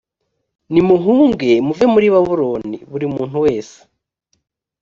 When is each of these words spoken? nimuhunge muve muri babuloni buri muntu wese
nimuhunge 0.71 1.49
muve 1.65 1.85
muri 1.93 2.07
babuloni 2.13 2.77
buri 2.91 3.05
muntu 3.13 3.35
wese 3.43 3.77